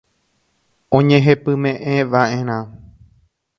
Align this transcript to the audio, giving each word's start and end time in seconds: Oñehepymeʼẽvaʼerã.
Oñehepymeʼẽvaʼerã. 0.95 2.59